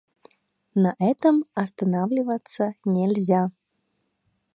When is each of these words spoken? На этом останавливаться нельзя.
На 0.73 0.95
этом 0.97 1.45
останавливаться 1.53 2.73
нельзя. 2.85 3.51